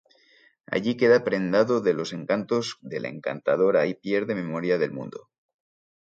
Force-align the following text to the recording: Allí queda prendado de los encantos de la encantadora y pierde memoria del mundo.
Allí 0.65 0.97
queda 0.97 1.23
prendado 1.23 1.79
de 1.79 1.93
los 1.93 2.11
encantos 2.11 2.77
de 2.81 3.01
la 3.01 3.09
encantadora 3.09 3.85
y 3.85 3.93
pierde 3.93 4.33
memoria 4.33 4.79
del 4.79 4.91
mundo. 4.91 5.29